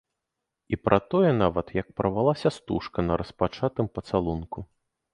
І 0.77 0.79
пра 0.85 0.97
тое 1.11 1.31
нават, 1.43 1.67
як 1.81 1.87
парвалася 2.01 2.49
стужка 2.57 2.99
на 3.13 3.21
распачатым 3.25 3.95
пацалунку. 3.99 4.71